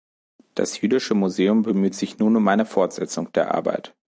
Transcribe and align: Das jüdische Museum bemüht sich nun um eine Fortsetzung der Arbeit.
Das 0.55 0.81
jüdische 0.81 1.13
Museum 1.13 1.61
bemüht 1.61 1.93
sich 1.93 2.17
nun 2.17 2.35
um 2.35 2.47
eine 2.47 2.65
Fortsetzung 2.65 3.31
der 3.33 3.53
Arbeit. 3.53 3.93